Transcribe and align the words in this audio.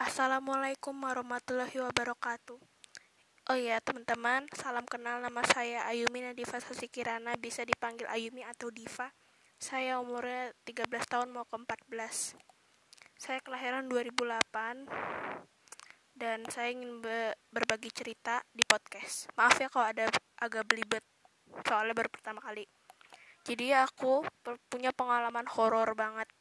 Assalamualaikum 0.00 0.96
warahmatullahi 0.96 1.76
wabarakatuh. 1.76 2.56
Oh 3.52 3.58
iya 3.60 3.84
teman-teman, 3.84 4.48
salam 4.56 4.88
kenal 4.88 5.20
nama 5.20 5.44
saya 5.44 5.84
Ayumi 5.92 6.24
Nadifa 6.24 6.56
Sasikirana, 6.56 7.36
bisa 7.36 7.68
dipanggil 7.68 8.08
Ayumi 8.08 8.40
atau 8.40 8.72
Diva. 8.72 9.12
Saya 9.60 10.00
umurnya 10.00 10.56
13 10.64 10.88
tahun 11.04 11.28
mau 11.28 11.44
ke 11.44 11.52
14. 11.52 12.32
Saya 13.20 13.44
kelahiran 13.44 13.92
2008 13.92 14.88
dan 16.16 16.48
saya 16.48 16.72
ingin 16.72 17.04
be 17.04 17.36
berbagi 17.52 17.92
cerita 17.92 18.40
di 18.56 18.64
podcast. 18.64 19.28
Maaf 19.36 19.60
ya 19.60 19.68
kalau 19.68 19.84
ada 19.84 20.08
agak 20.40 20.64
belibet, 20.64 21.04
soalnya 21.68 21.92
baru 21.92 22.08
pertama 22.08 22.40
kali. 22.40 22.64
Jadi 23.44 23.76
aku 23.76 24.24
punya 24.64 24.96
pengalaman 24.96 25.44
horor 25.44 25.92
banget. 25.92 26.32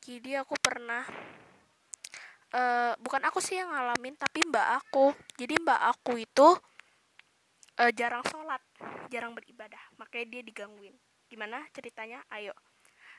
Jadi 0.00 0.40
aku 0.40 0.56
pernah 0.56 1.04
uh, 2.54 2.92
bukan 3.02 3.22
aku 3.26 3.42
sih 3.42 3.58
yang 3.58 3.74
ngalamin 3.74 4.14
tapi 4.14 4.46
mbak 4.46 4.80
aku. 4.80 5.10
Jadi 5.34 5.58
mbak 5.58 5.80
aku 5.90 6.22
itu 6.22 6.48
uh, 7.82 7.92
jarang 7.92 8.22
sholat 8.30 8.62
jarang 9.10 9.34
beribadah. 9.34 9.82
Makanya 9.98 10.38
dia 10.38 10.42
digangguin. 10.46 10.94
Gimana 11.26 11.66
ceritanya? 11.74 12.22
Ayo. 12.30 12.54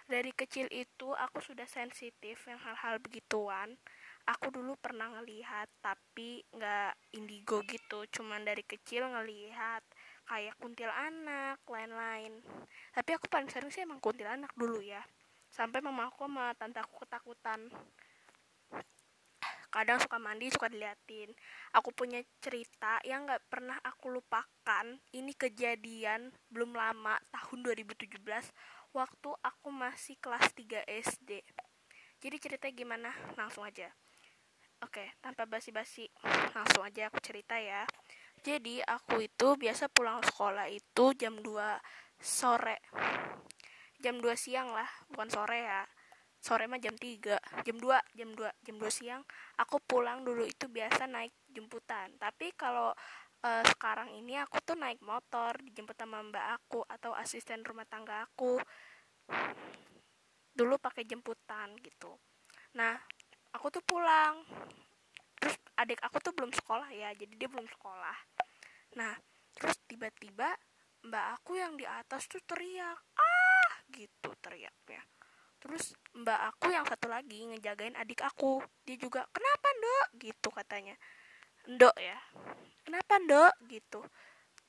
Dari 0.05 0.29
kecil 0.37 0.69
itu 0.69 1.17
aku 1.17 1.41
sudah 1.41 1.65
sensitif 1.65 2.45
yang 2.45 2.61
hal-hal 2.61 3.01
begituan. 3.01 3.73
Aku 4.25 4.49
dulu 4.53 4.77
pernah 4.77 5.09
ngelihat 5.17 5.69
tapi 5.81 6.45
nggak 6.53 6.93
indigo 7.17 7.61
gitu. 7.65 8.05
Cuman 8.13 8.45
dari 8.45 8.61
kecil 8.65 9.05
ngelihat 9.05 9.81
kayak 10.25 10.57
kuntilanak 10.61 11.61
lain-lain. 11.65 12.41
Tapi 12.93 13.09
aku 13.17 13.29
paling 13.29 13.49
sering 13.49 13.69
sih 13.73 13.85
emang 13.85 14.01
kuntilanak 14.01 14.53
dulu 14.53 14.81
ya. 14.81 15.01
Sampai 15.49 15.81
mamaku 15.81 16.25
sama 16.25 16.53
tante 16.57 16.81
aku 16.81 17.05
ketakutan 17.05 17.69
kadang 19.75 19.99
suka 19.99 20.15
mandi 20.15 20.47
suka 20.47 20.71
diliatin. 20.71 21.35
Aku 21.75 21.91
punya 21.91 22.23
cerita 22.39 23.03
yang 23.03 23.27
nggak 23.27 23.51
pernah 23.51 23.75
aku 23.83 24.15
lupakan. 24.15 24.85
Ini 25.11 25.35
kejadian 25.35 26.31
belum 26.47 26.71
lama 26.71 27.19
tahun 27.35 27.67
2017 27.67 28.23
waktu 28.95 29.29
aku 29.43 29.67
masih 29.75 30.15
kelas 30.23 30.55
3 30.55 30.87
SD 30.87 31.43
jadi 32.25 32.41
ceritanya 32.41 32.73
gimana? 32.73 33.09
Langsung 33.37 33.61
aja. 33.61 33.85
Oke 34.83 35.13
tanpa 35.23 35.45
basi-basi 35.45 36.09
langsung 36.57 36.81
aja 36.81 37.13
aku 37.13 37.21
cerita 37.21 37.53
ya. 37.53 37.85
Jadi 38.41 38.81
aku 38.81 39.21
itu 39.21 39.53
biasa 39.53 39.93
pulang 39.93 40.25
sekolah 40.25 40.65
itu 40.73 41.13
jam 41.13 41.37
2 41.37 41.45
sore. 42.17 42.81
Jam 44.01 44.17
2 44.17 44.33
siang 44.33 44.73
lah 44.73 44.89
bukan 45.13 45.29
sore 45.29 45.69
ya 45.69 45.85
sore 46.45 46.69
mah 46.69 46.77
jam 46.77 46.93
3 46.93 47.65
jam 47.65 47.77
2 47.81 47.89
jam 48.13 48.29
2 48.37 48.45
jam 48.61 48.75
2 48.77 48.85
siang 48.93 49.25
aku 49.57 49.81
pulang 49.81 50.21
dulu 50.21 50.45
itu 50.45 50.69
biasa 50.69 51.09
naik 51.09 51.33
jemputan. 51.49 52.13
Tapi 52.21 52.53
kalau 52.53 52.93
uh, 53.41 53.63
sekarang 53.65 54.13
ini 54.13 54.37
aku 54.37 54.61
tuh 54.61 54.77
naik 54.77 55.01
motor 55.01 55.57
dijemput 55.65 55.97
sama 55.97 56.21
mbak 56.21 56.61
aku 56.61 56.85
atau 56.85 57.17
asisten 57.17 57.65
rumah 57.65 57.89
tangga 57.89 58.21
aku. 58.29 58.61
Dulu 60.53 60.77
pakai 60.77 61.09
jemputan 61.09 61.73
gitu. 61.81 62.13
Nah 62.77 62.93
aku 63.49 63.73
tuh 63.73 63.81
pulang. 63.81 64.45
Terus 65.41 65.57
adik 65.81 65.97
aku 66.05 66.21
tuh 66.21 66.33
belum 66.37 66.53
sekolah 66.53 66.93
ya 66.93 67.09
jadi 67.17 67.33
dia 67.33 67.49
belum 67.49 67.65
sekolah. 67.65 68.17
Nah 69.01 69.17
terus 69.57 69.81
tiba-tiba 69.89 70.53
mbak 71.09 71.25
aku 71.41 71.57
yang 71.57 71.73
di 71.73 71.89
atas 71.89 72.29
tuh 72.29 72.41
teriak 72.45 73.01
ah! 73.17 73.69
gitu 73.93 74.33
teriaknya 74.41 75.01
terus 75.65 75.97
mbak 76.13 76.53
aku 76.53 76.69
yang 76.69 76.85
satu 76.85 77.09
lagi 77.09 77.41
ngejagain 77.49 77.97
adik 77.97 78.21
aku. 78.21 78.61
Dia 78.85 79.01
juga 79.01 79.25
kenapa 79.33 79.69
dok 79.81 80.07
gitu 80.21 80.53
katanya. 80.53 80.93
Dok 81.65 81.97
ya. 81.97 82.21
Kenapa 82.85 83.17
dok 83.25 83.53
gitu. 83.65 84.05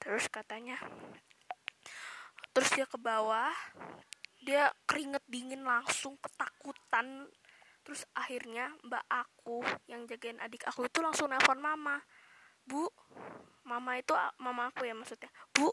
Terus 0.01 0.25
katanya 0.33 0.81
terus 2.57 2.73
dia 2.73 2.89
ke 2.89 2.97
bawah 2.97 3.53
dia 4.41 4.73
keringet 4.89 5.21
dingin 5.29 5.69
langsung 5.69 6.17
ketakutan. 6.17 7.29
Terus 7.85 8.09
akhirnya 8.17 8.73
mbak 8.81 9.05
aku 9.13 9.61
yang 9.93 10.09
jagain 10.09 10.41
adik 10.41 10.65
aku 10.65 10.89
itu 10.89 11.05
langsung 11.05 11.29
nelfon 11.29 11.61
mama. 11.61 12.01
Bu 12.65 12.89
mama 13.69 14.01
itu 14.01 14.17
mama 14.41 14.73
aku 14.73 14.89
ya 14.89 14.97
maksudnya. 14.97 15.29
Bu 15.53 15.69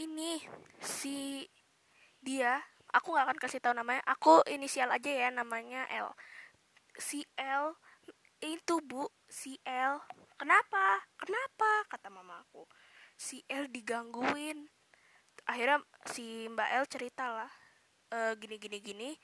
ini 0.00 0.40
si 0.80 1.44
dia 2.24 2.64
aku 2.94 3.10
nggak 3.10 3.26
akan 3.26 3.42
kasih 3.42 3.58
tahu 3.58 3.74
namanya. 3.74 4.06
Aku 4.06 4.46
inisial 4.46 4.94
aja 4.94 5.10
ya 5.10 5.34
namanya 5.34 5.90
L. 5.90 6.14
Si 6.94 7.26
L 7.34 7.74
itu 8.38 8.78
bu 8.86 9.10
si 9.26 9.58
L. 9.66 9.98
Kenapa? 10.38 11.02
Kenapa? 11.18 11.90
Kata 11.90 12.14
mama 12.14 12.46
aku. 12.46 12.62
Si 13.18 13.42
L 13.50 13.66
digangguin. 13.66 14.70
Akhirnya 15.50 15.82
si 16.08 16.48
Mbak 16.48 16.70
L 16.80 16.88
cerita 16.88 17.28
lah 17.34 17.50
e, 18.14 18.38
gini 18.38 18.62
gini 18.62 18.78
gini. 18.78 19.18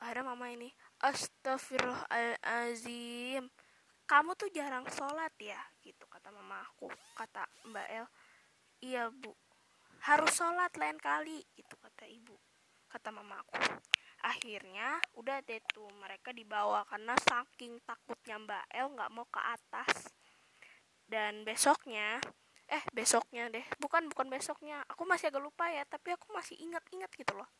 Akhirnya 0.00 0.24
mama 0.34 0.50
ini 0.50 0.74
Astagfirullahalazim 1.04 3.52
kamu 4.04 4.36
tuh 4.36 4.52
jarang 4.52 4.84
sholat 4.92 5.32
ya? 5.40 5.56
Gitu 5.84 6.06
kata 6.08 6.30
mama 6.32 6.60
aku 6.64 6.88
kata 7.16 7.46
Mbak 7.68 7.88
L. 7.92 8.06
Iya 8.80 9.10
bu. 9.12 9.36
Harus 10.04 10.36
sholat 10.36 10.76
lain 10.76 11.00
kali 11.00 11.40
gitu 11.56 11.76
kata 11.80 12.04
ibu 12.04 12.36
kata 12.94 13.10
mamaku 13.10 13.58
akhirnya 14.24 14.96
udah 15.20 15.44
deh 15.44 15.60
tuh 15.68 15.84
mereka 16.00 16.32
dibawa 16.32 16.88
karena 16.88 17.12
saking 17.20 17.76
takutnya 17.84 18.40
Mbak 18.40 18.64
El 18.72 18.86
nggak 18.96 19.12
mau 19.12 19.28
ke 19.28 19.40
atas. 19.40 20.08
Dan 21.04 21.44
besoknya 21.44 22.16
eh 22.64 22.80
besoknya 22.96 23.52
deh 23.52 23.60
bukan 23.76 24.08
bukan 24.08 24.32
besoknya 24.32 24.80
aku 24.88 25.04
masih 25.04 25.28
agak 25.28 25.44
lupa 25.44 25.68
ya 25.68 25.84
tapi 25.84 26.16
aku 26.16 26.32
masih 26.32 26.56
ingat-ingat 26.56 27.12
gitu 27.12 27.36
loh. 27.36 27.52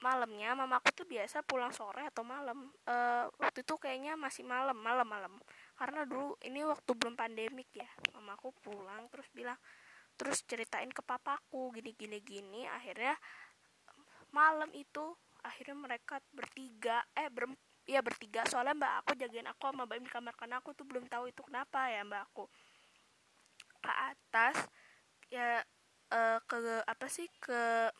Malamnya 0.00 0.56
mamaku 0.56 0.92
tuh 0.96 1.04
biasa 1.08 1.44
pulang 1.44 1.72
sore 1.76 2.08
atau 2.08 2.24
malam. 2.24 2.72
Uh, 2.88 3.28
waktu 3.36 3.60
itu 3.60 3.76
kayaknya 3.76 4.16
masih 4.16 4.48
malam 4.48 4.76
malam 4.80 5.04
malam. 5.04 5.36
Karena 5.76 6.08
dulu 6.08 6.40
ini 6.40 6.64
waktu 6.64 6.88
belum 6.96 7.12
pandemik 7.12 7.68
ya 7.76 7.88
mamaku 8.16 8.56
pulang 8.64 9.12
terus 9.12 9.28
bilang 9.36 9.60
terus 10.16 10.40
ceritain 10.48 10.88
ke 10.88 11.04
papaku 11.04 11.76
gini 11.76 11.92
gini 11.92 12.24
gini. 12.24 12.64
Akhirnya 12.64 13.12
malam 14.36 14.68
itu 14.76 15.16
akhirnya 15.40 15.76
mereka 15.78 16.20
bertiga 16.36 17.00
eh 17.16 17.32
ber 17.32 17.48
ya 17.88 18.04
bertiga. 18.04 18.44
Soalnya 18.44 18.74
mbak 18.76 18.92
aku 19.00 19.10
jagain 19.16 19.48
aku 19.48 19.70
sama 19.70 19.88
mbak 19.88 20.02
di 20.02 20.10
kamar 20.12 20.34
karena 20.36 20.60
aku 20.60 20.74
tuh 20.76 20.84
belum 20.84 21.08
tahu 21.08 21.30
itu 21.32 21.40
kenapa 21.40 21.88
ya 21.88 22.04
mbak 22.04 22.28
aku. 22.28 22.44
Ke 23.80 23.92
atas 24.12 24.56
ya 25.32 25.62
uh, 26.12 26.38
ke 26.44 26.58
apa 26.84 27.06
sih 27.10 27.26
ke 27.42 27.90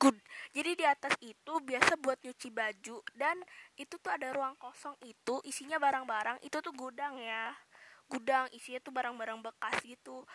good 0.00 0.16
jadi 0.56 0.70
di 0.76 0.84
atas 0.88 1.12
itu 1.20 1.52
biasa 1.60 2.00
buat 2.00 2.16
nyuci 2.24 2.48
baju 2.48 3.04
dan 3.12 3.36
itu 3.76 4.00
tuh 4.00 4.12
ada 4.12 4.32
ruang 4.32 4.56
kosong 4.60 4.94
itu 5.02 5.40
isinya 5.48 5.80
barang-barang. 5.80 6.44
Itu 6.44 6.60
tuh 6.60 6.76
gudang 6.76 7.16
ya. 7.18 7.56
Gudang 8.06 8.52
isinya 8.52 8.78
tuh 8.84 8.92
barang-barang 8.92 9.40
bekas 9.40 9.80
gitu. 9.82 10.28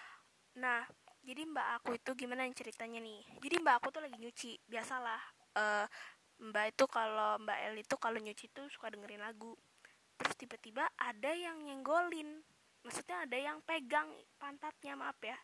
Nah 0.57 0.83
jadi 1.25 1.45
mbak 1.45 1.67
aku 1.81 1.97
itu 1.97 2.11
gimana 2.17 2.45
ceritanya 2.53 3.01
nih? 3.01 3.21
Jadi 3.41 3.55
mbak 3.61 3.81
aku 3.81 3.87
tuh 3.93 4.01
lagi 4.05 4.17
nyuci 4.17 4.61
biasalah 4.65 5.34
uh, 5.55 5.87
Mbak 6.35 6.65
itu 6.75 6.85
kalau 6.91 7.39
Mbak 7.39 7.59
El 7.71 7.75
itu 7.79 7.95
kalau 7.95 8.19
nyuci 8.19 8.51
tuh 8.51 8.67
suka 8.67 8.91
dengerin 8.91 9.23
lagu. 9.23 9.55
Terus 10.19 10.35
tiba-tiba 10.35 10.83
ada 10.99 11.31
yang 11.31 11.63
nyenggolin. 11.63 12.43
Maksudnya 12.83 13.25
ada 13.25 13.37
yang 13.39 13.57
pegang 13.65 14.11
pantatnya 14.37 14.93
maaf 14.93 15.17
ya 15.23 15.35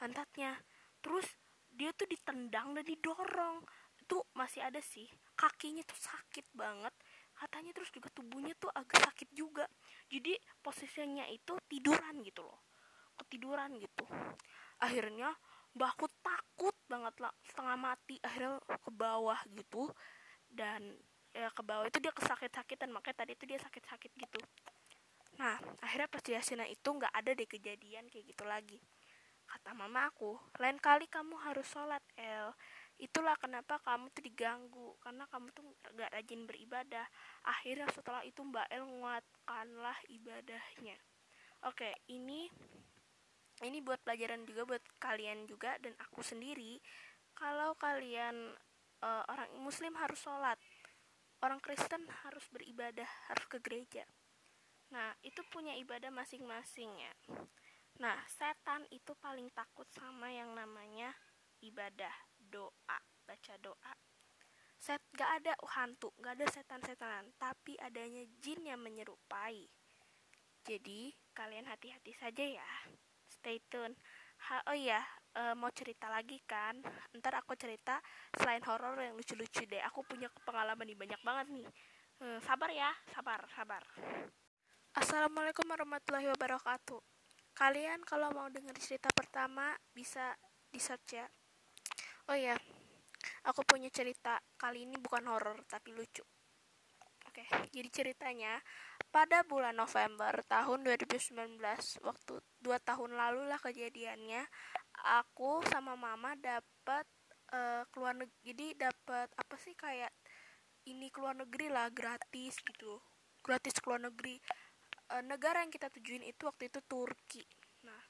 pantatnya. 0.00 0.56
Terus 1.04 1.26
dia 1.68 1.92
tuh 1.92 2.08
ditendang 2.08 2.72
dan 2.72 2.84
didorong. 2.84 3.60
Itu 4.00 4.24
masih 4.32 4.64
ada 4.64 4.80
sih. 4.80 5.04
Kakinya 5.36 5.84
tuh 5.84 6.00
sakit 6.00 6.48
banget. 6.56 6.92
Katanya 7.36 7.72
terus 7.72 7.92
juga 7.92 8.08
tubuhnya 8.12 8.56
tuh 8.56 8.72
agak 8.72 9.00
sakit 9.00 9.28
juga. 9.32 9.68
Jadi 10.08 10.36
posisinya 10.64 11.28
itu 11.28 11.56
tiduran 11.68 12.24
gitu 12.24 12.44
loh. 12.44 12.60
Ketiduran 13.20 13.76
gitu. 13.80 14.04
Akhirnya 14.80 15.32
mbahku 15.74 16.06
takut 16.20 16.76
banget 16.90 17.14
lah 17.22 17.32
setengah 17.46 17.76
mati 17.78 18.16
akhirnya 18.22 18.58
ke 18.60 18.90
bawah 18.90 19.40
gitu. 19.54 19.90
Dan 20.50 20.98
ya 21.30 21.46
ke 21.54 21.62
bawah 21.62 21.86
itu 21.86 22.02
dia 22.02 22.10
kesakit-sakitan 22.10 22.90
makanya 22.90 23.22
tadi 23.22 23.38
itu 23.38 23.44
dia 23.46 23.58
sakit-sakit 23.62 24.10
gitu. 24.18 24.40
Nah 25.38 25.56
akhirnya 25.80 26.10
pas 26.10 26.20
di 26.20 26.34
itu 26.34 26.88
nggak 26.90 27.14
ada 27.14 27.30
deh 27.32 27.48
kejadian 27.48 28.10
kayak 28.10 28.24
gitu 28.34 28.44
lagi. 28.44 28.78
Kata 29.50 29.74
mama 29.74 30.06
aku 30.06 30.38
lain 30.62 30.78
kali 30.78 31.10
kamu 31.10 31.34
harus 31.42 31.66
sholat 31.66 32.02
El. 32.14 32.54
Itulah 33.02 33.34
kenapa 33.34 33.82
kamu 33.82 34.14
tuh 34.14 34.22
diganggu. 34.22 34.94
Karena 35.02 35.26
kamu 35.26 35.50
tuh 35.50 35.66
gak 35.98 36.14
rajin 36.14 36.46
beribadah. 36.46 37.02
Akhirnya 37.42 37.90
setelah 37.90 38.22
itu 38.22 38.46
Mbak 38.46 38.70
El 38.70 38.86
nguatkanlah 38.86 39.98
ibadahnya. 40.06 40.94
Oke 41.66 41.90
ini 42.06 42.46
ini 43.60 43.84
buat 43.84 44.00
pelajaran 44.00 44.48
juga 44.48 44.64
buat 44.64 44.84
kalian 44.96 45.44
juga 45.44 45.76
dan 45.84 45.92
aku 46.00 46.24
sendiri. 46.24 46.80
Kalau 47.36 47.76
kalian 47.76 48.56
uh, 49.04 49.24
orang 49.28 49.48
muslim 49.60 49.92
harus 49.96 50.20
sholat 50.20 50.56
orang 51.40 51.60
Kristen 51.60 52.04
harus 52.24 52.44
beribadah 52.52 53.08
harus 53.32 53.46
ke 53.48 53.58
gereja. 53.64 54.04
Nah 54.92 55.12
itu 55.24 55.40
punya 55.48 55.72
ibadah 55.76 56.12
masing-masing 56.12 56.92
ya. 57.00 57.14
Nah 58.00 58.16
setan 58.28 58.84
itu 58.92 59.12
paling 59.16 59.48
takut 59.56 59.88
sama 59.92 60.28
yang 60.32 60.52
namanya 60.52 61.12
ibadah 61.64 62.12
doa 62.36 62.98
baca 63.24 63.54
doa. 63.60 63.94
Set 64.80 65.04
gak 65.12 65.44
ada 65.44 65.52
hantu 65.76 66.08
gak 66.24 66.40
ada 66.40 66.46
setan-setanan 66.48 67.28
tapi 67.36 67.76
adanya 67.80 68.24
jin 68.40 68.64
yang 68.64 68.80
menyerupai. 68.80 69.68
Jadi 70.64 71.12
kalian 71.32 71.68
hati-hati 71.68 72.12
saja 72.16 72.44
ya 72.44 72.68
stay 73.40 73.56
tune. 73.72 73.96
Ha, 74.52 74.68
oh 74.68 74.76
iya 74.76 75.00
uh, 75.40 75.56
mau 75.56 75.72
cerita 75.72 76.12
lagi 76.12 76.40
kan? 76.44 76.76
Ntar 77.16 77.40
aku 77.40 77.56
cerita 77.56 77.96
selain 78.36 78.60
horor 78.68 79.00
yang 79.00 79.16
lucu-lucu 79.16 79.64
deh. 79.64 79.80
Aku 79.88 80.04
punya 80.04 80.28
pengalaman 80.44 80.84
nih 80.84 80.98
banyak 81.00 81.20
banget 81.24 81.46
nih. 81.56 81.66
Uh, 82.20 82.38
sabar 82.44 82.68
ya 82.68 82.92
sabar 83.16 83.40
sabar. 83.56 83.82
Assalamualaikum 84.92 85.64
warahmatullahi 85.64 86.28
wabarakatuh. 86.36 87.00
Kalian 87.56 88.04
kalau 88.04 88.28
mau 88.36 88.52
dengar 88.52 88.76
cerita 88.76 89.08
pertama 89.16 89.72
bisa 89.96 90.36
di 90.68 90.78
search 90.78 91.16
ya. 91.16 91.26
Oh 92.28 92.36
iya 92.36 92.54
aku 93.48 93.64
punya 93.64 93.88
cerita 93.88 94.40
kali 94.56 94.84
ini 94.84 94.96
bukan 95.00 95.24
horor 95.28 95.58
tapi 95.68 95.92
lucu. 95.96 96.24
Oke, 97.30 97.46
jadi 97.70 97.88
ceritanya 97.92 98.58
pada 99.10 99.42
bulan 99.42 99.74
November 99.74 100.38
tahun 100.46 100.86
2019, 100.86 101.58
waktu 102.06 102.32
dua 102.62 102.78
tahun 102.78 103.18
lalu 103.18 103.50
lah 103.50 103.58
kejadiannya, 103.58 104.46
aku 105.18 105.66
sama 105.66 105.98
mama 105.98 106.38
dapat 106.38 107.02
uh, 107.50 107.82
keluar 107.90 108.14
negeri, 108.14 108.38
jadi 108.46 108.66
dapat 108.90 109.28
apa 109.34 109.56
sih 109.58 109.74
kayak 109.74 110.14
ini 110.86 111.10
keluar 111.10 111.34
negeri 111.34 111.66
lah 111.68 111.90
gratis 111.90 112.54
gitu, 112.62 113.02
gratis 113.42 113.82
keluar 113.82 113.98
negeri. 113.98 114.38
Uh, 115.10 115.26
negara 115.26 115.66
yang 115.66 115.74
kita 115.74 115.90
tujuin 115.90 116.22
itu 116.22 116.46
waktu 116.46 116.70
itu 116.70 116.78
Turki. 116.86 117.42
Nah, 117.82 118.02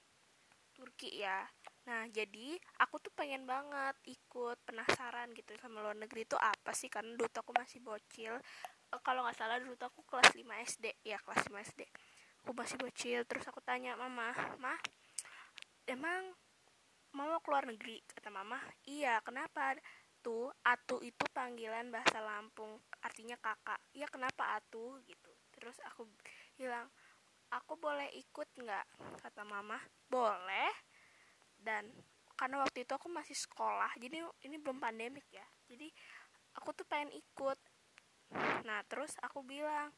Turki 0.76 1.16
ya. 1.16 1.48
Nah, 1.88 2.12
jadi 2.12 2.60
aku 2.84 3.00
tuh 3.00 3.12
pengen 3.16 3.48
banget 3.48 3.96
ikut 4.04 4.60
penasaran 4.68 5.32
gitu 5.32 5.56
sama 5.56 5.80
luar 5.80 5.96
negeri 5.96 6.28
itu 6.28 6.36
apa 6.36 6.76
sih 6.76 6.92
karena 6.92 7.16
dulu 7.16 7.32
aku 7.32 7.56
masih 7.56 7.80
bocil 7.80 8.36
kalau 8.98 9.22
nggak 9.22 9.38
salah 9.38 9.62
dulu 9.62 9.78
tuh 9.78 9.86
aku 9.86 10.02
kelas 10.10 10.34
5 10.34 10.42
SD 10.42 10.86
ya 11.06 11.22
kelas 11.22 11.46
5 11.46 11.54
SD 11.70 11.80
aku 12.42 12.50
masih 12.56 12.76
bocil 12.82 13.20
terus 13.28 13.46
aku 13.46 13.62
tanya 13.62 13.94
mama 13.94 14.34
mah 14.58 14.80
emang 15.86 16.34
mau 17.10 17.42
keluar 17.42 17.66
negeri? 17.66 17.98
Kata 18.06 18.30
mama 18.30 18.58
iya 18.86 19.18
kenapa? 19.22 19.74
Tuh 20.20 20.52
atu 20.62 21.00
itu 21.00 21.24
panggilan 21.32 21.88
bahasa 21.88 22.20
Lampung 22.20 22.78
artinya 23.02 23.34
kakak. 23.40 23.80
Iya 23.96 24.06
kenapa 24.06 24.60
atu? 24.60 25.00
Gitu. 25.02 25.32
Terus 25.50 25.76
aku 25.88 26.06
bilang 26.54 26.86
aku 27.50 27.74
boleh 27.80 28.06
ikut 28.14 28.48
nggak? 28.54 28.86
Kata 29.18 29.42
mama 29.42 29.80
boleh. 30.06 30.70
Dan 31.56 31.90
karena 32.38 32.62
waktu 32.62 32.88
itu 32.88 32.92
aku 32.96 33.12
masih 33.12 33.36
sekolah 33.36 33.92
jadi 34.00 34.24
ini 34.46 34.56
belum 34.60 34.78
pandemik 34.78 35.26
ya. 35.32 35.44
Jadi 35.66 35.90
aku 36.56 36.72
tuh 36.76 36.86
pengen 36.86 37.10
ikut 37.16 37.58
nah 38.66 38.80
terus 38.86 39.16
aku 39.24 39.42
bilang 39.42 39.90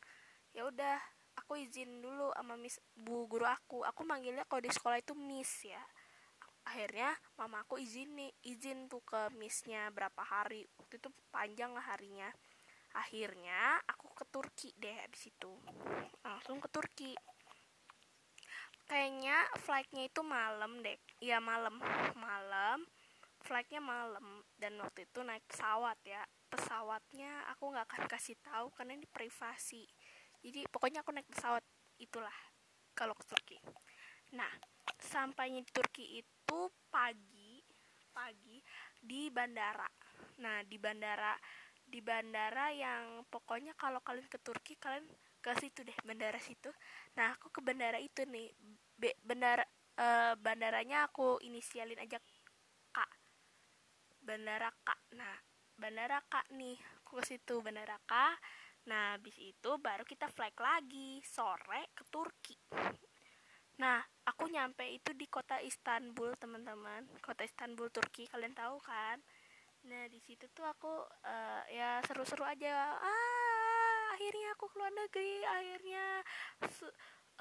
ya 0.53 0.65
udah 0.69 1.01
aku 1.37 1.57
izin 1.57 2.05
dulu 2.05 2.33
sama 2.37 2.55
miss 2.61 2.81
bu 2.93 3.25
guru 3.29 3.49
aku. 3.49 3.85
Aku 3.89 4.05
manggilnya 4.05 4.45
kalau 4.45 4.63
di 4.65 4.73
sekolah 4.73 5.01
itu 5.01 5.17
miss 5.17 5.65
ya. 5.65 5.81
Akhirnya 6.63 7.11
mama 7.35 7.65
aku 7.67 7.81
izin 7.81 8.15
nih 8.15 8.31
izin 8.47 8.87
tuh 8.87 9.03
ke 9.03 9.33
missnya 9.35 9.91
berapa 9.91 10.23
hari. 10.23 10.69
Waktu 10.79 11.01
itu 11.01 11.09
panjang 11.33 11.75
lah 11.75 11.85
harinya. 11.93 12.31
Akhirnya 12.93 13.81
aku 13.89 14.13
ke 14.13 14.25
Turki 14.29 14.71
deh 14.77 14.97
habis 15.01 15.33
itu. 15.33 15.53
Langsung 16.23 16.61
ke 16.61 16.69
Turki. 16.69 17.13
Kayaknya 18.85 19.49
flightnya 19.65 20.03
itu 20.05 20.21
malam 20.21 20.85
deh. 20.85 20.99
Iya 21.19 21.41
malam. 21.41 21.81
Malam. 22.15 22.85
Flightnya 23.43 23.81
malam. 23.81 24.45
Dan 24.55 24.77
waktu 24.79 25.09
itu 25.09 25.25
naik 25.25 25.43
pesawat 25.49 25.97
ya 26.05 26.23
pesawatnya 26.53 27.49
aku 27.57 27.73
nggak 27.73 27.89
akan 27.89 28.05
kasih 28.05 28.37
tahu 28.45 28.69
karena 28.77 29.01
ini 29.01 29.09
privasi. 29.09 29.89
Jadi 30.45 30.69
pokoknya 30.69 31.01
aku 31.01 31.17
naik 31.17 31.29
pesawat 31.33 31.65
itulah 31.97 32.35
kalau 32.93 33.17
ke 33.17 33.25
Turki. 33.25 33.59
Nah 34.37 34.53
sampainya 35.01 35.65
di 35.65 35.71
Turki 35.73 36.21
itu 36.21 36.61
pagi 36.93 37.65
pagi 38.13 38.61
di 39.01 39.33
bandara. 39.33 39.89
Nah 40.45 40.61
di 40.69 40.77
bandara 40.77 41.33
di 41.83 42.05
bandara 42.05 42.69
yang 42.71 43.25
pokoknya 43.33 43.73
kalau 43.73 44.05
kalian 44.05 44.29
ke 44.29 44.37
Turki 44.45 44.77
kalian 44.77 45.09
ke 45.41 45.57
situ 45.57 45.81
deh 45.81 45.97
bandara 46.05 46.37
situ. 46.37 46.69
Nah 47.17 47.33
aku 47.33 47.49
ke 47.49 47.61
bandara 47.65 47.97
itu 47.97 48.29
nih. 48.29 48.53
Be, 48.93 49.17
bandara 49.25 49.65
uh, 49.99 50.35
bandaranya 50.39 51.09
aku 51.11 51.41
inisialin 51.43 51.99
aja 52.01 52.21
Kak 52.93 53.11
bandara 54.23 54.71
Kak 54.87 55.01
nah 55.17 55.37
bandara 55.83 56.23
K 56.31 56.47
nih 56.55 56.79
aku 57.03 57.19
ke 57.19 57.35
situ 57.35 57.59
bandara 57.59 57.99
K. 58.07 58.15
Nah 58.87 59.19
habis 59.19 59.35
itu 59.43 59.71
baru 59.83 60.07
kita 60.07 60.31
flight 60.31 60.55
lagi 60.63 61.19
sore 61.27 61.91
ke 61.91 62.07
Turki. 62.07 62.55
Nah 63.83 63.99
aku 64.23 64.47
nyampe 64.47 64.87
itu 64.87 65.11
di 65.11 65.27
kota 65.27 65.59
Istanbul 65.59 66.39
teman-teman. 66.39 67.11
Kota 67.19 67.43
Istanbul 67.43 67.91
Turki 67.91 68.31
kalian 68.31 68.55
tahu 68.55 68.79
kan? 68.79 69.19
Nah 69.91 70.07
di 70.07 70.23
situ 70.23 70.47
tuh 70.55 70.63
aku 70.63 71.03
uh, 71.27 71.63
ya 71.67 71.99
seru-seru 72.07 72.47
aja. 72.47 72.95
Ah 73.03 74.15
akhirnya 74.15 74.55
aku 74.55 74.71
keluar 74.71 74.95
negeri. 74.95 75.43
Akhirnya 75.43 76.07
se 76.71 76.87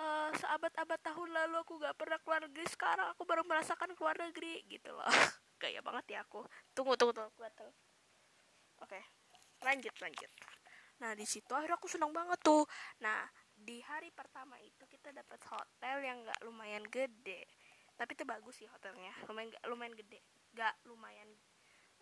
uh, 0.02 0.34
seabad-abad 0.34 0.98
tahun 0.98 1.30
lalu 1.30 1.62
aku 1.62 1.78
gak 1.78 1.94
pernah 1.94 2.18
keluar 2.26 2.42
negeri. 2.42 2.66
Sekarang 2.74 3.06
aku 3.14 3.22
baru 3.22 3.46
merasakan 3.46 3.94
keluar 3.94 4.18
negeri 4.18 4.66
gitu 4.66 4.98
loh. 4.98 5.06
Kayak 5.62 5.86
banget 5.86 6.18
ya 6.18 6.26
aku. 6.26 6.42
Tunggu 6.74 6.98
tunggu 6.98 7.14
tunggu, 7.14 7.30
tunggu 7.38 7.91
oke 8.82 9.00
lanjut 9.62 9.96
lanjut. 10.02 10.32
Nah 11.02 11.14
di 11.14 11.26
situ 11.26 11.50
akhirnya 11.54 11.78
aku 11.78 11.90
senang 11.90 12.14
banget 12.14 12.42
tuh. 12.42 12.66
Nah 13.02 13.26
di 13.54 13.78
hari 13.86 14.10
pertama 14.10 14.58
itu 14.62 14.84
kita 14.90 15.14
dapat 15.14 15.38
hotel 15.50 15.98
yang 16.02 16.18
nggak 16.26 16.42
lumayan 16.46 16.84
gede. 16.90 17.46
Tapi 17.94 18.18
itu 18.18 18.26
bagus 18.26 18.58
sih 18.58 18.66
hotelnya 18.66 19.14
lumayan 19.30 19.54
gak 19.54 19.66
lumayan 19.70 19.94
gede 19.94 20.20
nggak 20.52 20.74
lumayan 20.88 21.30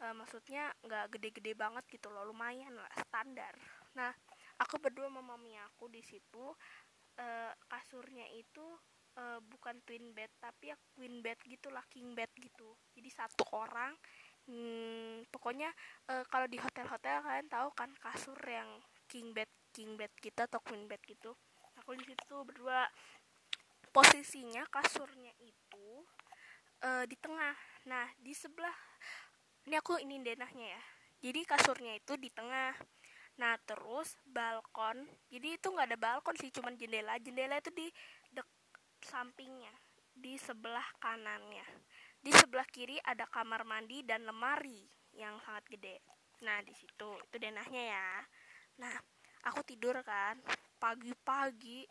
uh, 0.02 0.14
maksudnya 0.18 0.74
nggak 0.82 1.06
gede-gede 1.18 1.54
banget 1.54 1.86
gitu 1.92 2.10
loh 2.10 2.26
lumayan 2.26 2.74
lah 2.74 2.90
standar. 2.98 3.54
Nah 3.94 4.10
aku 4.58 4.82
berdua 4.82 5.08
sama 5.08 5.22
mami 5.22 5.56
aku 5.70 5.88
di 5.88 6.02
situ 6.02 6.46
uh, 7.20 7.52
kasurnya 7.70 8.26
itu 8.34 8.66
uh, 9.20 9.40
bukan 9.46 9.80
twin 9.86 10.12
bed 10.12 10.32
tapi 10.42 10.74
ya 10.74 10.78
queen 10.98 11.22
bed 11.22 11.38
gitu 11.46 11.70
lah 11.70 11.86
king 11.88 12.18
bed 12.18 12.30
gitu. 12.40 12.74
Jadi 12.98 13.10
satu 13.14 13.46
orang 13.54 13.94
hmm, 14.48 15.28
pokoknya 15.34 15.74
uh, 16.08 16.24
kalau 16.30 16.48
di 16.48 16.62
hotel-hotel 16.62 17.26
kalian 17.26 17.50
tahu 17.50 17.70
kan 17.76 17.92
kasur 18.00 18.38
yang 18.46 18.68
king 19.10 19.34
bed 19.34 19.50
king 19.74 19.98
bed 19.98 20.14
kita 20.22 20.46
atau 20.46 20.62
queen 20.62 20.86
bed 20.86 21.02
gitu. 21.04 21.34
Aku 21.84 21.96
di 21.96 22.06
situ 22.06 22.36
berdua. 22.46 22.88
Posisinya 23.90 24.70
kasurnya 24.70 25.34
itu 25.42 26.06
uh, 26.86 27.04
di 27.10 27.18
tengah. 27.18 27.58
Nah 27.90 28.06
di 28.22 28.38
sebelah 28.38 28.76
ini 29.66 29.76
aku 29.76 29.98
ini 29.98 30.22
denahnya 30.22 30.78
ya. 30.78 30.84
Jadi 31.20 31.42
kasurnya 31.44 31.98
itu 31.98 32.14
di 32.16 32.30
tengah. 32.30 32.78
Nah 33.42 33.58
terus 33.66 34.14
balkon. 34.30 35.10
Jadi 35.34 35.58
itu 35.58 35.68
nggak 35.74 35.88
ada 35.90 35.98
balkon 35.98 36.38
sih 36.38 36.54
cuman 36.54 36.78
jendela. 36.78 37.18
Jendela 37.18 37.58
itu 37.58 37.74
di 37.74 37.90
dek 38.30 38.46
sampingnya 39.02 39.74
di 40.20 40.36
sebelah 40.36 40.84
kanannya 41.00 41.64
di 42.20 42.32
sebelah 42.36 42.68
kiri 42.68 43.00
ada 43.00 43.24
kamar 43.28 43.64
mandi 43.64 44.04
dan 44.04 44.28
lemari 44.28 44.84
yang 45.16 45.40
sangat 45.44 45.66
gede. 45.72 46.04
Nah, 46.44 46.60
di 46.64 46.76
situ 46.76 47.10
itu 47.16 47.36
denahnya 47.40 47.84
ya. 47.96 48.12
Nah, 48.80 48.96
aku 49.48 49.64
tidur 49.64 50.00
kan 50.04 50.40
pagi-pagi 50.80 51.84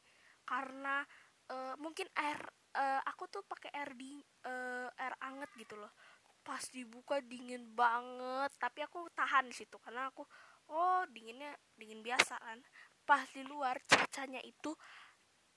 karena 0.49 1.05
uh, 1.53 1.75
mungkin 1.77 2.09
air 2.17 2.41
uh, 2.77 3.01
aku 3.05 3.29
tuh 3.29 3.45
pakai 3.45 3.69
air 3.77 3.93
di 3.93 4.17
uh, 4.49 4.89
air 4.97 5.15
anget 5.21 5.51
gitu 5.57 5.77
loh. 5.77 5.93
Pas 6.41 6.65
dibuka 6.73 7.21
dingin 7.21 7.69
banget, 7.77 8.49
tapi 8.57 8.81
aku 8.81 9.05
tahan 9.13 9.53
di 9.53 9.57
situ 9.57 9.77
karena 9.81 10.09
aku 10.09 10.25
oh 10.73 11.05
dinginnya 11.13 11.53
dingin 11.77 12.01
biasa 12.01 12.41
kan. 12.41 12.61
Pas 13.05 13.25
di 13.33 13.45
luar 13.45 13.81
cuacanya 13.85 14.41
itu 14.45 14.73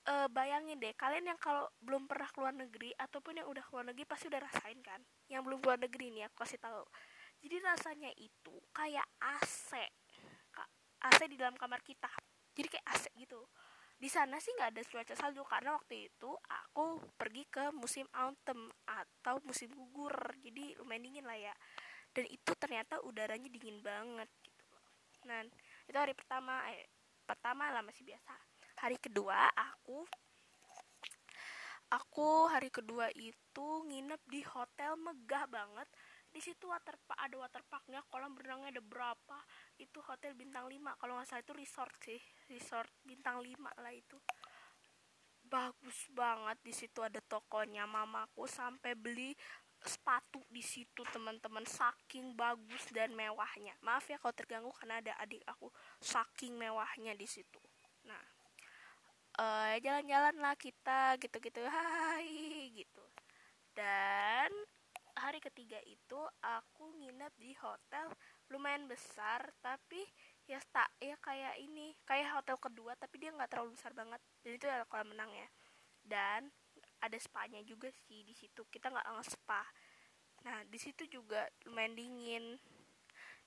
uh, 0.08 0.28
bayangin 0.30 0.78
deh 0.78 0.94
kalian 0.98 1.34
yang 1.34 1.38
kalau 1.38 1.68
belum 1.82 2.06
pernah 2.10 2.28
keluar 2.34 2.54
negeri 2.54 2.90
ataupun 2.96 3.42
yang 3.42 3.48
udah 3.50 3.64
keluar 3.66 3.84
negeri 3.86 4.04
pasti 4.06 4.26
udah 4.30 4.40
rasain 4.42 4.78
kan? 4.82 5.00
Yang 5.30 5.42
belum 5.46 5.58
keluar 5.62 5.78
negeri 5.78 6.10
nih 6.14 6.30
aku 6.30 6.42
kasih 6.42 6.58
tahu. 6.58 6.84
Jadi 7.42 7.56
rasanya 7.58 8.10
itu 8.18 8.54
kayak 8.70 9.06
AC 9.18 9.74
AC 11.02 11.20
di 11.26 11.34
dalam 11.34 11.58
kamar 11.58 11.82
kita. 11.82 12.10
Jadi 12.54 12.78
kayak 12.78 12.86
AC 12.86 13.04
gitu. 13.18 13.42
Di 13.98 14.10
sana 14.10 14.38
sih 14.38 14.54
nggak 14.54 14.70
ada 14.74 14.82
cuaca 14.86 15.14
salju 15.14 15.42
karena 15.46 15.70
waktu 15.78 16.10
itu 16.10 16.30
aku 16.46 17.02
pergi 17.18 17.46
ke 17.46 17.70
musim 17.74 18.06
autumn 18.14 18.70
atau 18.86 19.42
musim 19.42 19.70
gugur. 19.74 20.14
Jadi 20.38 20.78
lumayan 20.78 21.02
dingin 21.02 21.26
lah 21.26 21.38
ya. 21.38 21.54
Dan 22.14 22.30
itu 22.30 22.54
ternyata 22.54 23.02
udaranya 23.02 23.50
dingin 23.50 23.82
banget 23.82 24.30
gitu. 24.46 24.62
Loh 24.70 24.82
nah 25.22 25.42
itu 25.86 25.98
hari 25.98 26.14
pertama 26.18 26.66
eh, 26.70 26.86
pertama 27.22 27.70
lah 27.70 27.82
masih 27.82 28.02
biasa 28.02 28.51
hari 28.82 28.98
kedua 28.98 29.46
aku 29.54 30.02
aku 31.94 32.50
hari 32.50 32.66
kedua 32.66 33.14
itu 33.14 33.86
nginep 33.86 34.18
di 34.26 34.42
hotel 34.42 34.98
megah 34.98 35.46
banget. 35.46 35.86
Di 36.32 36.40
situ 36.40 36.64
water 36.66 36.96
ada 37.14 37.36
water 37.36 37.62
parknya 37.68 38.00
kolam 38.08 38.34
berenangnya 38.34 38.74
ada 38.74 38.82
berapa. 38.82 39.38
Itu 39.78 40.02
hotel 40.02 40.34
bintang 40.34 40.66
5 40.66 40.98
kalau 40.98 41.14
nggak 41.14 41.28
salah 41.30 41.44
itu 41.44 41.54
resort 41.54 41.94
sih 42.02 42.20
resort 42.50 42.90
bintang 43.04 43.38
5 43.38 43.54
lah 43.78 43.92
itu. 43.94 44.18
Bagus 45.46 46.08
banget 46.10 46.58
di 46.64 46.72
situ 46.72 47.04
ada 47.04 47.20
tokonya 47.20 47.84
mamaku 47.84 48.48
sampai 48.48 48.96
beli 48.96 49.36
sepatu 49.84 50.40
di 50.48 50.64
situ 50.64 51.04
teman-teman 51.12 51.68
saking 51.68 52.32
bagus 52.32 52.88
dan 52.90 53.12
mewahnya. 53.12 53.76
Maaf 53.84 54.08
ya 54.08 54.16
kalau 54.16 54.32
terganggu 54.32 54.72
karena 54.74 55.04
ada 55.04 55.12
adik 55.20 55.44
aku 55.44 55.68
saking 56.00 56.56
mewahnya 56.56 57.12
di 57.12 57.28
situ. 57.28 57.60
Nah 58.08 58.31
uh, 59.38 59.74
jalan-jalan 59.80 60.36
lah 60.40 60.56
kita 60.58 61.16
gitu-gitu. 61.20 61.62
Hai 61.72 62.72
gitu. 62.74 63.04
Dan 63.72 64.50
hari 65.16 65.40
ketiga 65.40 65.78
itu 65.88 66.20
aku 66.40 66.92
nginep 67.00 67.32
di 67.36 67.52
hotel 67.60 68.08
lumayan 68.48 68.88
besar 68.88 69.44
tapi 69.60 70.00
ya 70.48 70.58
tak 70.72 70.88
ya 70.98 71.14
kayak 71.20 71.60
ini 71.60 71.92
kayak 72.08 72.42
hotel 72.42 72.56
kedua 72.58 72.96
tapi 72.96 73.20
dia 73.22 73.32
nggak 73.32 73.48
terlalu 73.48 73.76
besar 73.76 73.92
banget. 73.96 74.20
Dan 74.44 74.52
itu 74.58 74.66
ada 74.68 74.84
kolam 74.88 75.12
renang 75.16 75.32
ya. 75.32 75.48
Dan 76.02 76.40
ada 77.02 77.18
spa-nya 77.18 77.62
juga 77.64 77.88
sih 78.08 78.26
di 78.26 78.34
situ. 78.36 78.66
Kita 78.68 78.92
nggak 78.92 79.08
nge-spa 79.20 79.62
nah 80.42 80.58
di 80.66 80.74
situ 80.74 81.06
juga 81.06 81.46
lumayan 81.70 81.94
dingin. 81.94 82.58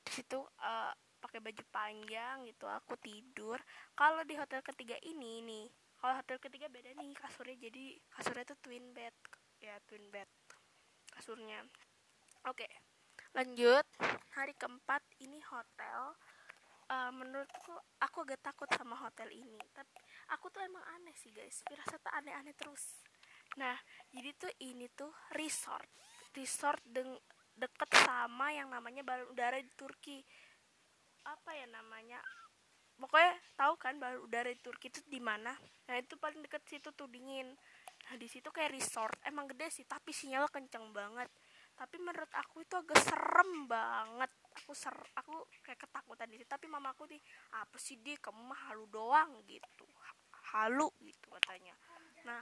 Di 0.06 0.12
situ 0.22 0.40
uh, 0.40 0.94
pakai 1.26 1.42
baju 1.42 1.64
panjang 1.74 2.46
gitu 2.46 2.70
aku 2.70 2.94
tidur. 3.02 3.58
Kalau 3.98 4.22
di 4.22 4.38
hotel 4.38 4.62
ketiga 4.62 4.94
ini 5.02 5.42
nih 5.42 5.66
kalau 5.98 6.22
hotel 6.22 6.38
ketiga 6.38 6.70
beda 6.70 6.94
nih 6.94 7.18
kasurnya. 7.18 7.58
Jadi 7.58 7.98
kasurnya 8.14 8.46
tuh 8.46 8.60
twin 8.62 8.94
bed 8.94 9.16
ya 9.58 9.76
twin 9.90 10.06
bed 10.14 10.30
kasurnya. 11.10 11.66
Oke 12.46 12.70
lanjut. 13.34 13.86
Hari 14.38 14.54
keempat 14.54 15.02
ini 15.26 15.42
hotel. 15.50 16.14
Uh, 16.86 17.10
menurutku 17.10 17.74
aku 17.98 18.22
agak 18.30 18.46
takut 18.46 18.70
sama 18.78 18.94
hotel 18.94 19.34
ini. 19.34 19.58
Tapi 19.74 19.98
aku 20.38 20.54
tuh 20.54 20.62
emang 20.62 20.86
aneh 20.94 21.18
sih 21.18 21.34
guys. 21.34 21.66
Firasat 21.66 22.06
aneh-aneh 22.22 22.54
terus. 22.54 23.02
Nah 23.58 23.74
jadi 24.14 24.30
tuh 24.38 24.54
ini 24.62 24.86
tuh 24.94 25.10
resort. 25.34 25.90
Resort 26.38 26.86
deng 26.86 27.18
deket 27.56 27.90
sama 28.04 28.52
yang 28.52 28.68
namanya 28.68 29.02
balon 29.02 29.32
udara 29.32 29.58
di 29.58 29.72
Turki 29.74 30.20
apa 31.26 31.52
ya 31.58 31.66
namanya 31.70 32.22
pokoknya 32.96 33.36
tahu 33.60 33.74
kan 33.76 34.00
balon 34.00 34.24
udara 34.24 34.48
di 34.48 34.60
Turki 34.64 34.88
itu 34.88 35.04
di 35.04 35.20
mana? 35.20 35.52
Nah 35.92 35.96
itu 36.00 36.16
paling 36.16 36.40
deket 36.40 36.64
situ 36.64 36.96
tuh 36.96 37.12
dingin. 37.12 37.52
Nah 38.08 38.16
di 38.16 38.28
situ 38.32 38.48
kayak 38.56 38.72
resort. 38.72 39.16
Emang 39.28 39.52
gede 39.52 39.68
sih 39.68 39.84
tapi 39.84 40.16
sinyal 40.16 40.48
kenceng 40.48 40.96
banget. 40.96 41.28
Tapi 41.76 42.00
menurut 42.00 42.32
aku 42.32 42.64
itu 42.64 42.72
agak 42.80 42.96
serem 43.04 43.68
banget. 43.68 44.32
Aku 44.64 44.72
ser 44.72 44.96
aku 45.20 45.44
kayak 45.60 45.84
ketakutan 45.84 46.32
di 46.32 46.40
situ. 46.40 46.48
Tapi 46.48 46.72
mamaku 46.72 47.04
nih 47.12 47.20
apa 47.60 47.76
sih 47.76 48.00
dia 48.00 48.16
kamu 48.16 48.40
mah 48.40 48.72
halu 48.72 48.88
doang 48.88 49.44
gitu. 49.44 49.86
Halu 50.56 50.88
gitu 51.04 51.28
katanya. 51.36 51.76
Nah 52.24 52.40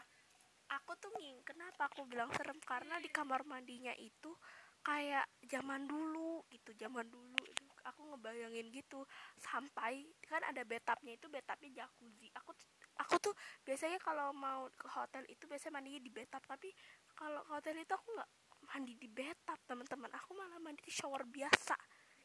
aku 0.69 0.93
tuh 1.01 1.09
nging 1.17 1.41
kenapa 1.41 1.89
aku 1.89 2.05
bilang 2.05 2.29
serem? 2.37 2.61
Karena 2.61 3.01
di 3.01 3.09
kamar 3.09 3.41
mandinya 3.49 3.93
itu 3.97 4.37
kayak 4.83 5.25
zaman 5.47 5.87
dulu 5.87 6.43
gitu 6.51 6.75
zaman 6.75 7.07
dulu 7.07 7.39
aku 7.83 8.01
ngebayangin 8.15 8.71
gitu 8.71 9.03
sampai 9.39 10.07
kan 10.27 10.41
ada 10.43 10.63
betapnya 10.63 11.15
itu 11.15 11.27
betapnya 11.27 11.83
jacuzzi. 11.83 12.31
Aku 12.39 12.51
aku 12.99 13.15
tuh 13.19 13.33
biasanya 13.65 13.99
kalau 13.99 14.31
mau 14.31 14.69
ke 14.73 14.87
hotel 14.87 15.23
itu 15.27 15.43
biasanya 15.49 15.79
mandinya 15.79 16.01
di 16.01 16.11
betap 16.13 16.43
tapi 16.45 16.71
kalau 17.13 17.41
hotel 17.51 17.79
itu 17.81 17.93
aku 17.93 18.07
nggak 18.15 18.29
mandi 18.71 18.93
di 18.95 19.09
bathtub 19.11 19.59
teman-teman. 19.67 20.11
Aku 20.23 20.31
malah 20.33 20.59
mandi 20.63 20.81
di 20.83 20.93
shower 20.93 21.27
biasa 21.27 21.75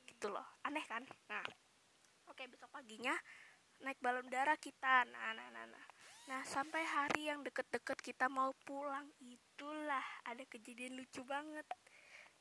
gitu 0.06 0.30
loh. 0.30 0.46
Aneh 0.64 0.84
kan? 0.86 1.02
Nah 1.28 1.44
oke 2.30 2.42
besok 2.46 2.70
paginya 2.70 3.14
naik 3.82 3.98
balon 3.98 4.26
udara 4.26 4.54
kita. 4.58 5.06
Nah 5.10 5.34
nah 5.34 5.48
nah 5.50 5.66
nah. 5.66 5.86
Nah 6.28 6.44
sampai 6.44 6.84
hari 6.84 7.32
yang 7.32 7.40
deket-deket 7.40 7.98
kita 8.04 8.28
mau 8.28 8.52
pulang 8.68 9.08
itulah 9.24 10.04
ada 10.28 10.44
kejadian 10.44 11.00
lucu 11.00 11.24
banget. 11.24 11.64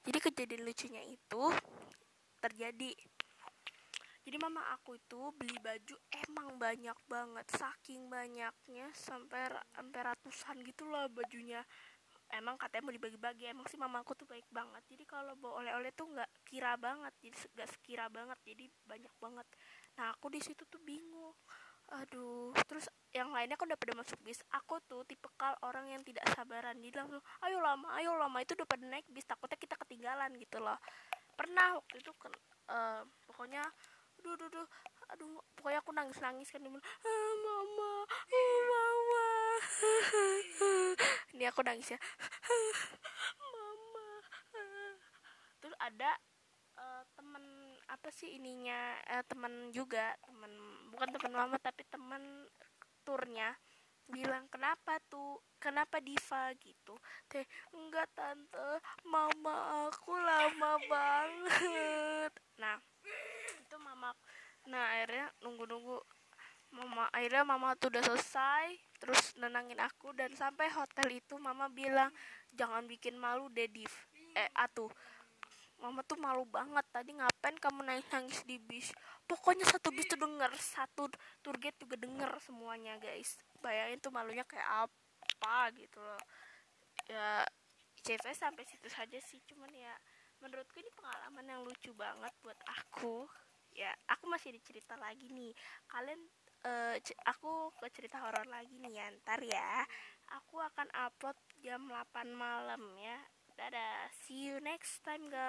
Jadi 0.04 0.20
kejadian 0.24 0.64
lucunya 0.68 1.04
itu 1.08 1.44
terjadi. 2.48 2.96
Jadi 4.27 4.44
mama 4.44 4.60
aku 4.75 5.00
itu 5.00 5.32
beli 5.39 5.56
baju 5.63 5.96
emang 6.27 6.60
banyak 6.60 7.00
banget 7.08 7.48
saking 7.48 8.12
banyaknya 8.12 8.92
sampai 8.92 9.56
sampai 9.72 10.00
ratusan 10.04 10.68
gitu 10.68 10.84
loh 10.84 11.08
bajunya. 11.08 11.63
Emang 12.27 12.60
katanya 12.60 12.92
mau 12.92 12.92
dibagi-bagi 12.92 13.48
emang 13.48 13.63
sih 13.72 13.80
mamaku 13.80 14.20
tuh 14.20 14.27
baik 14.27 14.44
banget. 14.51 14.84
Jadi 14.92 15.08
kalau 15.08 15.32
bawa 15.39 15.63
oleh-oleh 15.63 15.96
tuh 15.96 16.12
nggak 16.12 16.27
kira 16.44 16.75
banget 16.75 17.16
jadi 17.24 17.39
nggak 17.56 17.70
sekira 17.72 18.06
banget 18.12 18.36
jadi 18.44 18.68
banyak 18.84 19.16
banget. 19.16 19.48
Nah 19.96 20.12
aku 20.12 20.27
di 20.27 20.44
situ 20.44 20.68
tuh 20.68 20.84
bingung. 20.84 21.36
Aduh 21.88 22.51
terus 22.68 22.92
yang 23.16 23.32
lainnya 23.32 23.56
kan 23.56 23.72
udah 23.72 23.80
pada 23.80 23.96
masuk 23.96 24.20
bis. 24.27 24.44
Aku 24.51 24.84
tuh 24.92 25.08
tipe 25.08 25.32
kal 25.39 25.56
orang 25.63 25.88
yang 25.88 26.04
tidak 26.04 26.27
sabaran. 26.36 26.75
Jadi 26.84 27.00
langsung 27.00 27.24
ayo 27.48 27.63
lama 27.63 27.96
ayo 27.96 28.12
lama. 28.20 28.44
Itu 28.44 28.60
udah 28.60 28.68
pada 28.68 28.84
naik 28.84 29.08
bis 29.08 29.24
takutnya 29.24 29.56
kita 29.56 29.80
ketinggalan 29.80 30.36
gitu 30.36 30.60
loh 30.60 30.75
pernah 31.38 31.77
waktu 31.77 32.01
itu 32.01 32.12
uh, 32.67 33.01
pokoknya 33.29 33.62
aduh 34.17 34.34
aduh 34.34 34.50
aduh 34.50 34.67
aduh 35.13 35.38
pokoknya 35.53 35.79
aku 35.86 35.91
nangis 35.94 36.17
nangis 36.20 36.50
kan 36.50 36.60
bilang 36.60 36.82
ah, 36.82 37.34
mama 37.46 37.94
ah, 38.10 38.60
mama. 38.65 39.27
Ini 41.38 41.53
aku 41.53 41.62
nangis 41.62 41.94
ya. 41.94 42.00
Mama. 43.38 44.10
Terus 45.62 45.75
ada 45.77 46.12
uh, 46.82 47.03
temen 47.13 47.46
apa 47.88 48.10
sih 48.10 48.36
ininya 48.36 48.98
uh, 49.15 49.24
temen 49.25 49.70
juga 49.72 50.17
temen 50.25 50.51
bukan 50.91 51.10
temen 51.13 51.34
mama 51.38 51.58
tapi 51.62 51.86
temen 51.88 52.50
turnya 53.06 53.56
bilang 54.08 54.48
kenapa 54.48 55.00
tuh? 55.12 55.40
Kenapa 55.58 55.98
diva 56.00 56.54
gitu? 56.62 56.96
Teh 57.28 57.44
enggak 57.74 58.08
tante. 58.14 58.80
Mama 59.04 59.88
aku 59.90 60.14
lama 60.16 60.72
banget. 60.88 62.32
Nah 62.62 62.78
itu 63.68 63.76
mama 63.84 64.16
nah 64.68 64.84
akhirnya 64.92 65.32
nunggu 65.40 65.64
nunggu 65.64 65.98
mama 66.76 67.08
akhirnya 67.16 67.48
mama 67.48 67.72
tuh 67.80 67.88
udah 67.88 68.04
selesai 68.04 68.76
terus 69.00 69.32
nenangin 69.40 69.80
aku 69.80 70.12
dan 70.12 70.36
sampai 70.36 70.68
hotel 70.68 71.08
itu 71.16 71.40
mama 71.40 71.72
bilang 71.72 72.12
jangan 72.52 72.84
bikin 72.84 73.16
malu 73.16 73.48
deh 73.52 73.72
Div. 73.72 73.92
Eh 74.36 74.50
atuh 74.56 74.92
mama 75.78 76.02
tuh 76.02 76.18
malu 76.18 76.44
banget 76.50 76.86
tadi 76.90 77.14
ngapain 77.14 77.58
kamu 77.62 77.86
nangis 77.86 78.08
nangis 78.10 78.40
di 78.46 78.58
bis. 78.58 78.90
Pokoknya 79.30 79.66
satu 79.70 79.94
bis 79.94 80.10
tuh 80.10 80.18
denger 80.18 80.52
satu 80.58 81.08
guide 81.58 81.78
juga 81.78 81.96
denger 81.98 82.32
semuanya 82.42 82.98
guys. 82.98 83.38
Bayangin 83.62 84.02
tuh 84.02 84.14
malunya 84.14 84.46
kayak 84.46 84.90
apa 84.90 85.58
gitu 85.78 86.00
loh. 86.02 86.22
Ya 87.08 87.46
CV 88.02 88.24
sampai 88.34 88.64
situ 88.64 88.88
saja 88.88 89.20
sih 89.20 89.42
cuman 89.48 89.70
ya 89.74 89.94
menurutku 90.40 90.78
ini 90.80 90.92
pengalaman 90.94 91.46
yang 91.46 91.62
lucu 91.66 91.94
banget 91.94 92.34
buat 92.42 92.60
aku. 92.66 93.30
Ya 93.78 93.94
aku 94.10 94.26
masih 94.30 94.58
dicerita 94.58 94.98
lagi 94.98 95.30
nih. 95.30 95.54
Kalian 95.90 96.22
uh, 96.66 96.96
aku 97.30 97.70
ke 97.78 97.88
cerita 97.94 98.18
horor 98.22 98.46
lagi 98.50 98.82
nih 98.82 98.98
ya 98.98 99.06
ntar 99.22 99.40
ya. 99.46 99.86
Aku 100.42 100.60
akan 100.60 100.90
upload 101.08 101.38
jam 101.62 101.86
8 101.86 102.34
malam 102.34 102.82
ya. 102.98 103.18
Dadah 103.58 104.14
see 104.26 104.54
you 104.54 104.62
next 104.62 105.02
time 105.02 105.34
guys 105.34 105.48